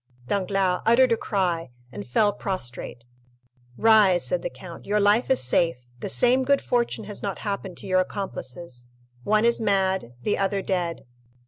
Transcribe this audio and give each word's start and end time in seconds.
Danglars 0.25 0.81
uttered 0.87 1.11
a 1.11 1.15
cry, 1.15 1.69
and 1.91 2.07
fell 2.07 2.33
prostrate. 2.33 3.05
"Rise," 3.77 4.25
said 4.25 4.41
the 4.41 4.49
count, 4.49 4.83
"your 4.83 4.99
life 4.99 5.29
is 5.29 5.43
safe; 5.43 5.77
the 5.99 6.09
same 6.09 6.43
good 6.43 6.59
fortune 6.59 7.03
has 7.03 7.21
not 7.21 7.37
happened 7.37 7.77
to 7.77 7.85
your 7.87 7.99
accomplices—one 7.99 9.45
is 9.45 9.61
mad, 9.61 10.13
the 10.23 10.39
other 10.39 10.63
dead. 10.63 11.05